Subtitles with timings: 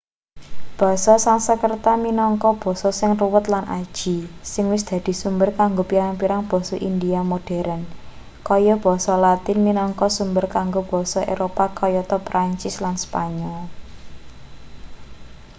[0.79, 4.17] basa sansekrerta minangka basa sing ruwet lan aji
[4.51, 7.81] sing wis dadi sumber kanggo pirang-pirang basa india modheren
[8.47, 13.61] kaya basa latin minangka sumber kanggo basa eropa kayata prancis lan spanyol